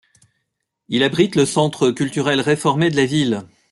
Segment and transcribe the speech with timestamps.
[0.87, 3.43] Il abrite le centre culturel réformé de la ville.